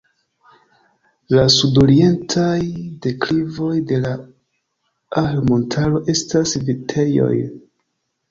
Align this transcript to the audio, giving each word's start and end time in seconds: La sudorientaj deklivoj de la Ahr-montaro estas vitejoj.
La 1.33 1.41
sudorientaj 1.55 2.55
deklivoj 3.07 3.75
de 3.91 3.99
la 4.07 4.15
Ahr-montaro 5.23 6.01
estas 6.15 6.57
vitejoj. 6.71 7.37